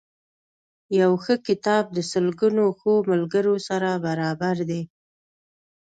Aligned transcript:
یو 0.99 1.11
ښه 1.23 1.35
کتاب 1.47 1.83
د 1.97 1.99
سلګونو 2.11 2.63
ښو 2.77 2.93
ملګرو 3.11 3.55
سره 3.67 3.89
برابر 4.05 4.55
دی. 4.69 4.81